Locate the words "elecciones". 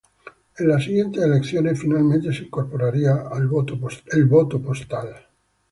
1.21-1.79